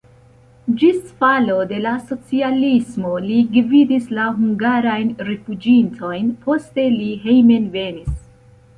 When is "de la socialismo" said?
1.71-3.13